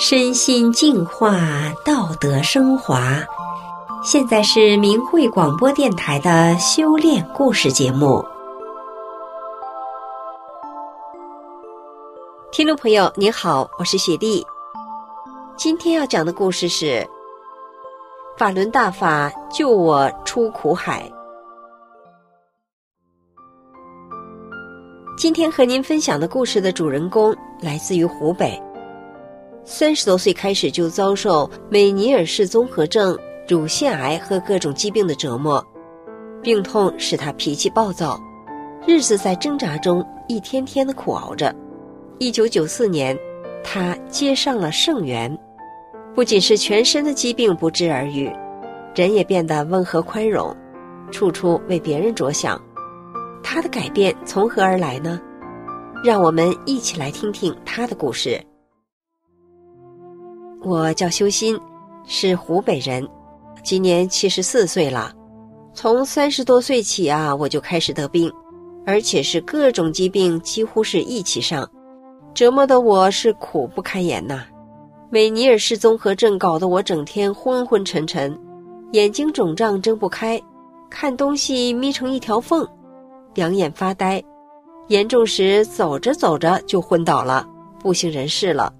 [0.00, 1.40] 身心净化，
[1.84, 3.18] 道德升华。
[4.04, 8.24] 现在是明慧广播电台的修炼故事节目。
[12.52, 14.46] 听众朋友，您好，我是雪莉。
[15.56, 17.04] 今天要讲的故事是
[18.38, 21.10] “法轮大法救我出苦海”。
[25.18, 28.62] 今天和您分享的故事的主人公来自于湖北。
[29.70, 35.62] 三十多岁开始就遭受美尼尔氏综合症、乳腺癌和各种疾病的折磨，
[36.42, 38.18] 病痛使他脾气暴躁，
[38.86, 41.54] 日子在挣扎中一天天的苦熬着。
[42.18, 43.14] 一九九四年，
[43.62, 45.38] 他接上了圣元，
[46.14, 48.32] 不仅是全身的疾病不治而愈，
[48.94, 50.56] 人也变得温和宽容，
[51.12, 52.58] 处处为别人着想。
[53.42, 55.20] 他的改变从何而来呢？
[56.02, 58.42] 让我们一起来听听他的故事。
[60.64, 61.58] 我叫修心，
[62.04, 63.06] 是湖北人，
[63.62, 65.12] 今年七十四岁了。
[65.72, 68.30] 从三十多岁起啊，我就开始得病，
[68.84, 71.68] 而且是各种疾病几乎是一起上，
[72.34, 74.44] 折磨的我是苦不堪言呐。
[75.10, 78.36] 美尼尔氏综合症搞得我整天昏昏沉沉，
[78.92, 80.40] 眼睛肿胀睁不开，
[80.90, 82.66] 看东西眯成一条缝，
[83.34, 84.20] 两眼发呆，
[84.88, 88.72] 严重时走着走着就昏倒了，不省人事了。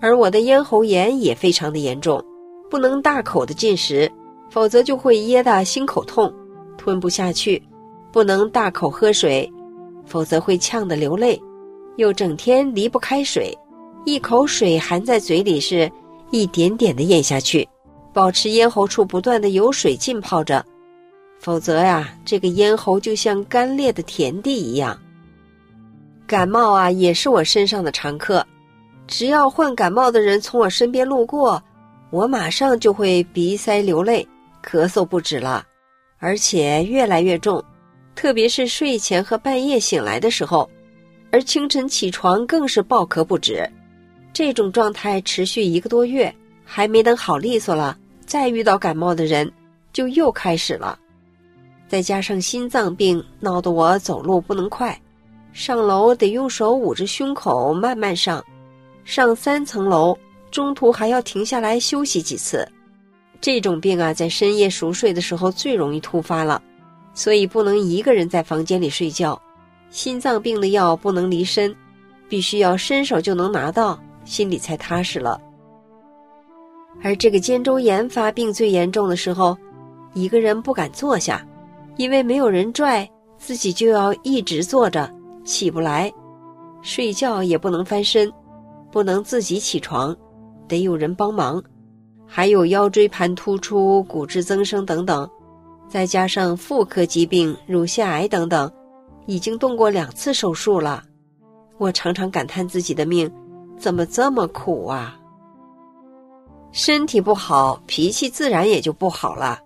[0.00, 2.22] 而我的咽喉炎也非常的严重，
[2.70, 4.10] 不能大口的进食，
[4.50, 6.32] 否则就会噎得心口痛，
[6.76, 7.60] 吞不下去；
[8.12, 9.50] 不能大口喝水，
[10.04, 11.40] 否则会呛得流泪；
[11.96, 13.56] 又整天离不开水，
[14.04, 15.90] 一口水含在嘴里是
[16.30, 17.66] 一点点的咽下去，
[18.12, 20.64] 保持咽喉处不断的有水浸泡着，
[21.40, 24.98] 否则呀，这个咽喉就像干裂的田地一样。
[26.26, 28.46] 感冒啊，也是我身上的常客。
[29.06, 31.62] 只要患感冒的人从我身边路过，
[32.10, 34.26] 我马上就会鼻塞流泪、
[34.64, 35.64] 咳嗽不止了，
[36.18, 37.62] 而且越来越重。
[38.14, 40.68] 特别是睡前和半夜醒来的时候，
[41.30, 43.68] 而清晨起床更是暴咳不止。
[44.32, 49.50] 这种状态持续一个多月，还没等好利索了，再遇到感冒的人
[49.92, 50.98] 就又开始了。
[51.88, 54.98] 再加上心脏病，闹得我走路不能快，
[55.52, 58.44] 上楼得用手捂着胸口慢慢上。
[59.06, 60.18] 上三层楼，
[60.50, 62.68] 中途还要停下来休息几次。
[63.40, 66.60] 这种病啊，在深夜熟睡的时候最容易突发了，
[67.14, 69.40] 所以不能一个人在房间里睡觉。
[69.90, 71.74] 心脏病的药不能离身，
[72.28, 75.40] 必须要伸手就能拿到，心里才踏实了。
[77.00, 79.56] 而这个肩周炎发病最严重的时候，
[80.14, 81.46] 一个人不敢坐下，
[81.96, 85.08] 因为没有人拽，自己就要一直坐着，
[85.44, 86.12] 起不来，
[86.82, 88.32] 睡觉也不能翻身。
[88.96, 90.16] 不能自己起床，
[90.66, 91.62] 得有人帮忙，
[92.26, 95.28] 还有腰椎盘突出、骨质增生等等，
[95.86, 98.72] 再加上妇科疾病、乳腺癌等等，
[99.26, 101.02] 已经动过两次手术了。
[101.76, 103.30] 我常常感叹自己的命
[103.76, 105.20] 怎么这么苦啊！
[106.72, 109.58] 身体不好，脾气自然也就不好了，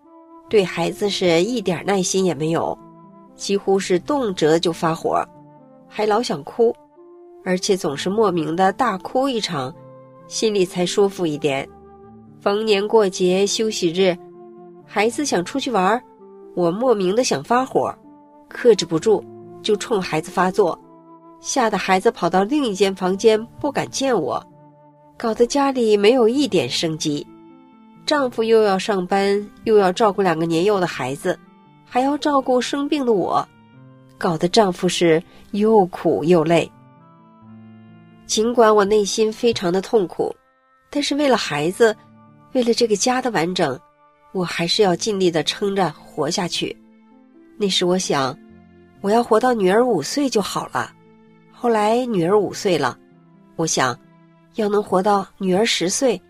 [0.48, 2.76] 对孩子是一点耐心也没有，
[3.36, 5.24] 几乎是动辄就发火，
[5.86, 6.74] 还老想哭。
[7.44, 9.74] 而且总是莫名的大哭一场，
[10.26, 11.68] 心里才舒服一点。
[12.40, 14.16] 逢年过节、休息日，
[14.86, 16.00] 孩子想出去玩，
[16.54, 17.94] 我莫名的想发火，
[18.48, 19.24] 克制不住
[19.62, 20.78] 就冲孩子发作，
[21.40, 24.42] 吓得孩子跑到另一间房间不敢见我，
[25.18, 27.26] 搞得家里没有一点生机。
[28.06, 31.38] 丈夫又要上班，又要照顾两个年幼的孩子，
[31.84, 33.46] 还要照顾生病的我，
[34.18, 35.22] 搞得丈夫是
[35.52, 36.70] 又苦又累。
[38.30, 40.32] 尽管我内心非常的痛苦，
[40.88, 41.96] 但是为了孩子，
[42.52, 43.76] 为了这个家的完整，
[44.30, 46.74] 我还是要尽力的撑着活下去。
[47.58, 48.38] 那时我想，
[49.00, 50.92] 我要活到女儿五岁就好了。
[51.50, 52.96] 后来女儿五岁了，
[53.56, 53.98] 我想，
[54.54, 56.22] 要能活到女儿十岁，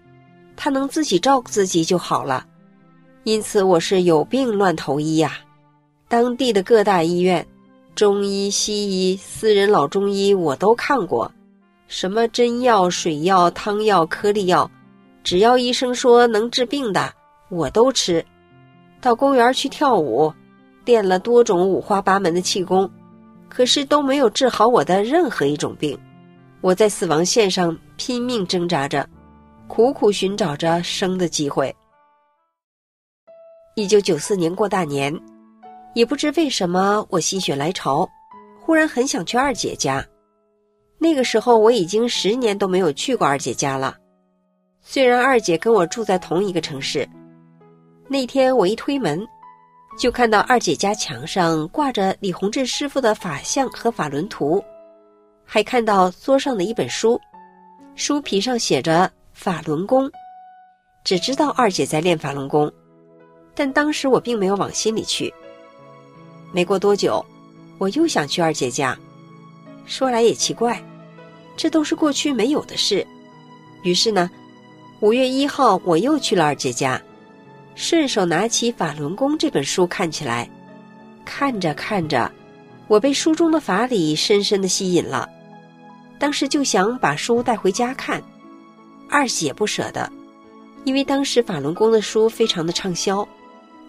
[0.56, 2.46] 她能自己照顾自己就好了。
[3.25, 5.36] 因此我是有病乱投医呀，
[6.08, 7.46] 当地的各大医院，
[7.94, 11.30] 中医、西医、私人老中医我都看过。
[11.90, 14.70] 什么针药、水药、汤药、颗粒药，
[15.25, 17.12] 只要医生说能治病的，
[17.48, 18.25] 我都吃。
[19.00, 20.32] 到公园去跳舞，
[20.84, 22.88] 练了多种五花八门的气功，
[23.48, 25.98] 可是都没有治好我的任何一种病。
[26.60, 29.04] 我在死亡线上拼命挣扎着，
[29.66, 31.75] 苦苦寻找着生的机会。
[33.75, 35.12] 一九九四年过大年，
[35.96, 38.08] 也不知为什么，我心血来潮，
[38.60, 40.06] 忽然很想去二姐家。
[41.02, 43.97] 那个时候我已经十年都没有去过二姐家了，
[44.82, 47.08] 虽然二姐跟我住在同一个城市，
[48.06, 49.26] 那天我一推门，
[49.99, 54.62] 就看到二姐家墙上挂着李洪志师傅的法相和法轮图，
[55.43, 57.19] 还看到桌上的一本书，
[57.94, 60.11] 书皮上写着法轮功。
[61.02, 62.70] 只知道二姐在练法轮功，
[63.55, 65.32] 但当时我并没有往心里去。
[66.52, 67.25] 没过多久，
[67.79, 68.94] 我又想去二姐家。
[69.87, 70.81] 说来也奇怪，
[71.60, 73.06] 这都是过去没有的事。
[73.82, 74.30] 于是呢，
[75.00, 76.98] 五月一号我又去了二姐家，
[77.74, 80.48] 顺手拿起《法轮功》这本书看起来。
[81.22, 82.32] 看着看着，
[82.88, 85.28] 我被书中的法理深深的吸引了。
[86.18, 88.22] 当时就想把书带回家看，
[89.10, 90.10] 二姐不舍得。
[90.84, 93.28] 因为当时法轮功的书非常的畅销，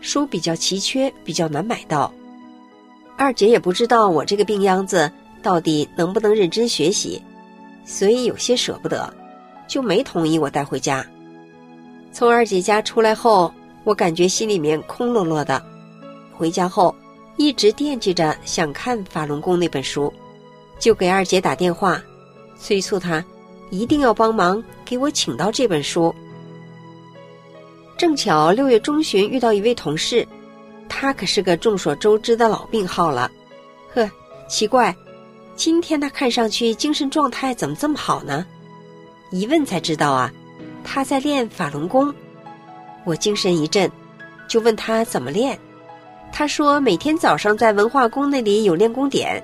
[0.01, 2.13] 书比较奇缺，比较难买到。
[3.15, 5.09] 二姐也不知道我这个病秧子
[5.41, 7.23] 到底能不能认真学习，
[7.85, 9.13] 所以有些舍不得，
[9.67, 11.05] 就没同意我带回家。
[12.11, 15.61] 从二姐家出来后，我感觉心里面空落落的。
[16.33, 16.95] 回家后
[17.37, 20.11] 一直惦记着想看法轮功那本书，
[20.79, 22.01] 就给二姐打电话，
[22.57, 23.23] 催促她
[23.69, 26.13] 一定要帮忙给我请到这本书。
[27.97, 30.27] 正巧六月中旬遇到一位同事，
[30.89, 33.31] 他可是个众所周知的老病号了。
[33.93, 34.09] 呵，
[34.49, 34.95] 奇怪，
[35.63, 38.43] 今天他看上去精神状态怎么这么好呢？
[39.29, 40.33] 一问才知道啊，
[40.83, 42.11] 他在练法轮功。
[43.03, 43.87] 我精神一振，
[44.47, 45.55] 就问他怎么练。
[46.31, 49.39] 他说每天早上在文化宫那里有练功点。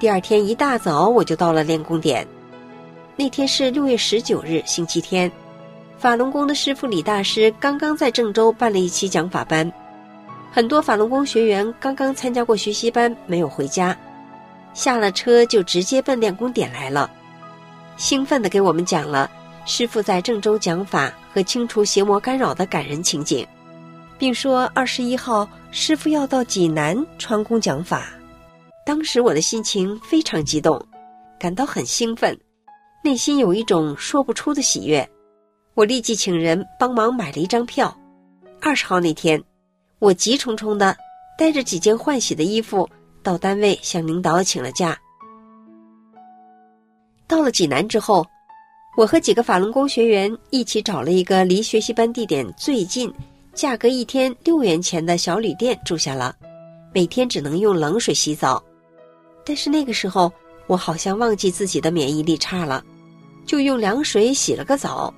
[0.00, 2.26] 第二天一大早我就到了练功点。
[3.14, 5.30] 那天是六月十九日，星期天。
[5.98, 9.72] 法轮功的师傅李大师刚刚在郑州办了一期讲法班，
[10.50, 13.96] 很多法轮功学员刚刚参加过学习班，没有回家，
[14.78, 17.10] 下了车就直接奔练功点来了，
[17.96, 19.28] 兴奋地给我们讲了
[19.66, 23.44] 师傅在郑州讲法和清除邪魔干扰的感人情景，
[24.16, 28.06] 并说二十一号师傅要到济南传功讲法。
[28.86, 30.80] 当时我的心情非常激动，
[31.40, 32.38] 感到很兴奋，
[33.02, 35.06] 内心有一种说不出的喜悦。
[35.74, 37.92] 我立即请人帮忙买了一张票。
[38.60, 39.42] 二十号那天，
[39.98, 40.96] 我急匆匆的
[41.36, 42.88] 带着几件换洗的衣服
[43.22, 44.98] 到单位向领导请了假。
[47.26, 48.26] 到了济南之后，
[48.96, 53.12] 我和几个法轮功学员一起找了一个离学习班地点最近、
[53.54, 56.34] 价格一天六元钱的小旅店住下了，
[56.94, 58.62] 每天只能用冷水洗澡。
[59.44, 60.32] 但是那个时候，
[60.66, 62.84] 我好像忘记自己的免疫力差了，
[63.46, 65.12] 就用凉水洗了个澡。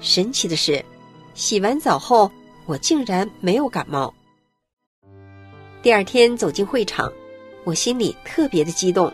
[0.00, 0.82] 神奇的是，
[1.34, 2.30] 洗完澡后
[2.66, 4.12] 我竟然没有感冒。
[5.82, 7.10] 第二天走进会场，
[7.64, 9.10] 我心里特别的激动，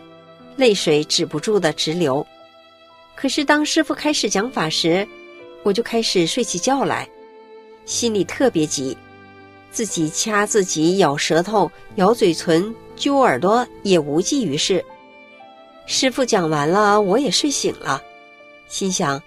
[0.57, 2.25] 泪水止不住的直流。
[3.15, 5.07] 可是当师傅开始讲法时，
[5.63, 7.07] 我就开始睡起觉来，
[7.85, 8.97] 心里特别急，
[9.71, 14.83] 自己掐自己，咬舌头，咬嘴唇，揪耳朵也无济于事。
[15.85, 18.03] 师傅讲完了，我也睡醒了，
[18.67, 19.21] 心想。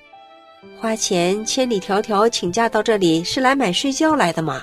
[0.78, 4.62] 花钱千里迢迢请假到这里是来买睡觉来的吗？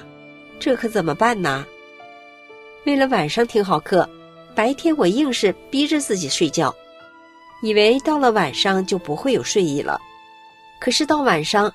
[0.60, 1.66] 这可怎么办呢？
[2.88, 4.10] 为了晚上听好课，
[4.56, 6.74] 白天我硬是逼着自己睡觉，
[7.62, 10.00] 以为到了晚上就不会有睡意了。
[10.80, 11.70] 可是到晚上，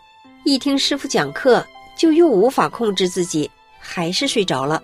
[0.44, 1.62] 一听师傅讲课，
[1.98, 4.82] 就又无法控制自己，还是睡着了。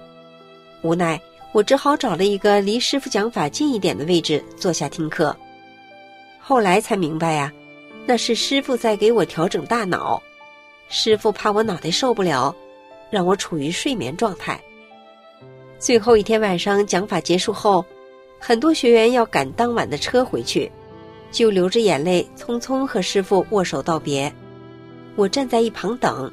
[0.83, 1.19] 无奈，
[1.53, 5.35] 我只好找了一个离师傅讲法近一点的位置坐下听课。
[6.39, 7.51] 后来才明白呀。
[8.05, 10.23] 那是师傅在给我调整大脑，
[10.91, 12.55] 师傅怕我脑袋受不了，
[13.09, 14.61] 让我处于睡眠状态。
[15.79, 17.85] 最后一天晚上讲法结束后，
[18.41, 20.71] 很多学员要赶当晚的车回去，
[21.31, 24.33] 就流着眼泪匆匆和师傅握手道别。
[25.15, 26.33] 我站在一旁等，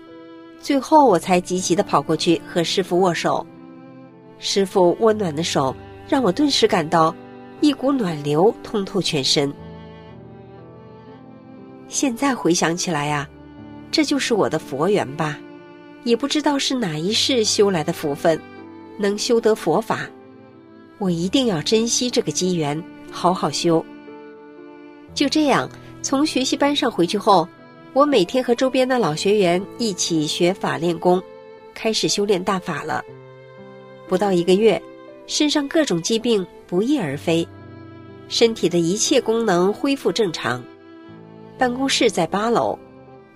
[0.59, 3.45] 最后我才急急的跑过去和师傅握手。
[4.39, 5.75] 师傅温暖的手
[6.09, 7.15] 让我顿时感到
[7.61, 9.53] 一股暖流通透全身。
[11.87, 13.29] 现在回想起来呀，
[13.91, 15.37] 这就是我的佛缘吧，
[16.03, 18.39] 也不知道是哪一世修来的福分，
[18.97, 20.09] 能修得佛法，
[20.97, 23.83] 我一定要珍惜这个机缘，好好修。
[25.13, 25.69] 就这样，
[26.01, 27.47] 从学习班上回去后，
[27.93, 31.21] 我每天和周边的老学员一起学法练功，
[31.73, 33.03] 开始修炼大法了。
[34.07, 34.81] 不到一个月，
[35.27, 37.47] 身上各种疾病不翼而飞，
[38.27, 40.63] 身体的一切功能恢复正常。
[41.57, 42.77] 办公室在八楼，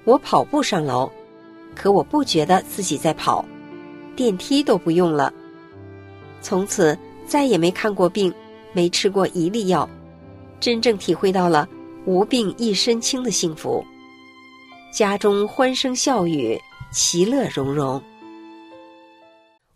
[0.04, 1.10] 我跑步上楼，
[1.76, 3.44] 可我不觉得自己在跑，
[4.16, 5.34] 电梯都不用了。
[6.42, 8.34] 从此再也没看过病，
[8.74, 9.90] 没吃过一粒药，
[10.60, 11.68] 真正体会到了
[12.06, 13.86] 无病一身轻的幸福。
[14.92, 16.60] 家中欢声笑语，
[16.92, 18.02] 其乐融融。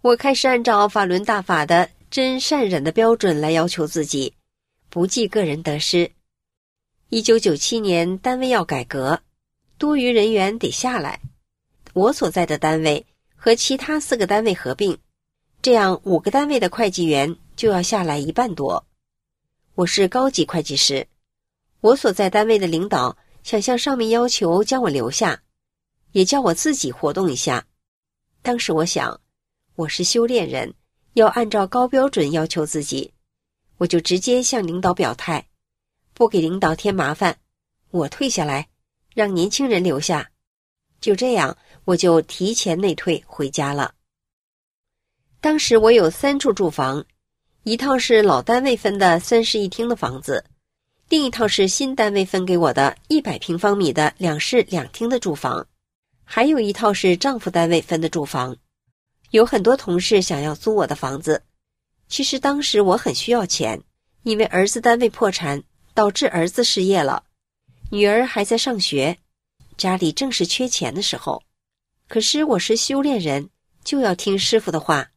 [0.01, 4.33] 我开始按照法轮大法的真善忍的标准来要求自己，
[4.89, 6.11] 不计个人得失。
[7.09, 9.21] 一九九七年，单位要改革，
[9.77, 11.19] 多余人员得下来。
[11.93, 13.05] 我所在的单位
[13.35, 14.97] 和其他四个单位合并，
[15.63, 18.85] 这样五个单位的会计员就要下来一半多。
[19.75, 21.07] 我是高级会计师，
[21.79, 25.41] 我所在单位的领导想向上面要求将我留下，
[26.11, 27.65] 也叫我自己活动一下。
[28.41, 29.17] 当时我想，
[29.75, 30.73] 我是修炼人，
[31.13, 33.13] 要按照高标准要求自己，
[33.77, 35.47] 我就直接向领导表态。
[36.13, 37.39] 不给领导添麻烦，
[37.91, 38.67] 我退下来，
[39.15, 40.29] 让年轻人留下。
[40.99, 43.95] 就这样，我就提前内退回家了。
[45.43, 47.03] 当时我有三处住房，
[47.63, 50.41] 一套是老单位分的三室一厅的房子，
[51.09, 55.67] 另一套是新单位分给我的一百平方米的两室两厅的住房，
[56.23, 58.55] 还有一套是丈夫单位分的住房。
[59.31, 61.43] 有很多同事想要租我的房子，
[62.07, 63.81] 其实当时我很需要钱，
[64.23, 65.61] 因为儿子单位破产。
[65.93, 67.23] 导致儿子失业了，
[67.91, 69.19] 女儿还在上学，
[69.77, 71.43] 家里正是缺钱的时候。
[72.07, 73.49] 可是我是修炼人，
[73.83, 75.11] 就要听师傅的话，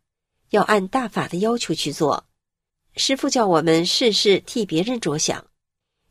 [0.50, 2.24] 要按大法的要求去做。
[2.96, 5.44] 师傅叫我们事事替别人着想，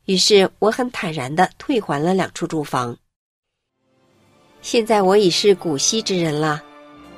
[0.06, 2.98] 于是我很坦然的退还了两处住房。
[4.62, 6.64] 现在我已是古稀之人了，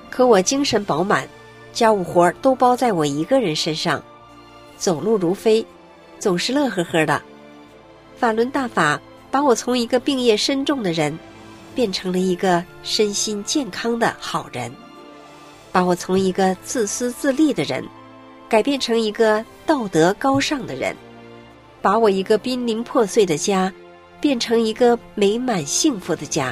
[0.10, 1.28] 可我精神饱满，
[1.74, 4.04] 家务活都包在我一个人身上，
[4.78, 5.66] 走路如飞，
[6.20, 7.22] 总是乐呵呵的。
[8.18, 11.18] 法轮大法把我从一个病业深重的人，
[11.76, 14.72] 变成了一个身心健康的好人；
[15.78, 17.88] 把我从一个自私自利的人，
[18.50, 20.96] 改变成一个道德高尚的人；
[21.84, 23.72] 把我一个濒临破碎的家，
[24.20, 26.52] 变成一个美满幸福的家。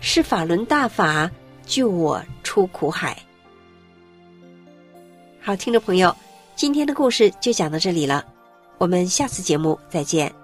[0.00, 1.30] 是法轮大法
[1.64, 3.16] 救我出苦海。
[5.40, 6.16] 好，听众朋友，
[6.56, 8.24] 今天的故事就讲到这里了，
[8.78, 10.43] 我们下次节目再见。